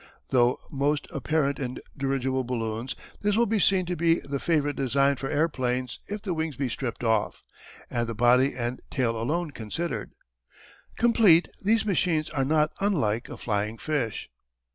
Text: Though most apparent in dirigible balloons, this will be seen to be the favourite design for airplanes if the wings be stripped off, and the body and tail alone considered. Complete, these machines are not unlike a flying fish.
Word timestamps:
Though 0.29 0.57
most 0.71 1.05
apparent 1.11 1.59
in 1.59 1.77
dirigible 1.95 2.43
balloons, 2.43 2.95
this 3.21 3.35
will 3.37 3.45
be 3.45 3.59
seen 3.59 3.85
to 3.85 3.95
be 3.95 4.15
the 4.15 4.39
favourite 4.39 4.75
design 4.75 5.15
for 5.17 5.29
airplanes 5.29 5.99
if 6.07 6.23
the 6.23 6.33
wings 6.33 6.55
be 6.55 6.69
stripped 6.69 7.03
off, 7.03 7.43
and 7.87 8.07
the 8.07 8.15
body 8.15 8.55
and 8.55 8.79
tail 8.89 9.15
alone 9.15 9.51
considered. 9.51 10.13
Complete, 10.95 11.49
these 11.63 11.85
machines 11.85 12.31
are 12.31 12.45
not 12.45 12.73
unlike 12.79 13.29
a 13.29 13.37
flying 13.37 13.77
fish. 13.77 14.31